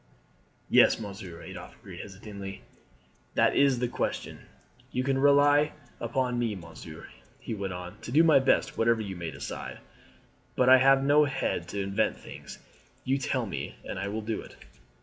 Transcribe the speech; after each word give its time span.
"Yes, 0.71 0.99
monsieur," 0.99 1.43
Adolphe 1.43 1.75
agreed 1.79 1.99
hesitatingly, 1.99 2.63
"that 3.35 3.55
is 3.55 3.77
the 3.77 3.87
question. 3.87 4.39
You 4.91 5.03
can 5.03 5.19
rely 5.19 5.73
upon 5.99 6.39
me, 6.39 6.55
monsieur," 6.55 7.05
he 7.39 7.53
went 7.53 7.71
on, 7.73 8.01
"to 8.01 8.11
do 8.11 8.23
my 8.23 8.39
best 8.39 8.79
whatever 8.79 9.01
you 9.01 9.15
may 9.15 9.29
decide; 9.29 9.77
but 10.55 10.69
I 10.69 10.79
have 10.79 11.03
no 11.03 11.25
head 11.25 11.67
to 11.67 11.83
invent 11.83 12.17
things. 12.17 12.57
You 13.03 13.19
tell 13.19 13.45
me 13.45 13.75
and 13.87 13.99
I 13.99 14.07
will 14.07 14.23
do 14.23 14.41
it." 14.41 14.55